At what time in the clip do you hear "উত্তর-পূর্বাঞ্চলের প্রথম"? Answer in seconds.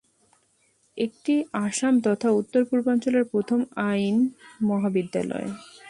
2.31-3.59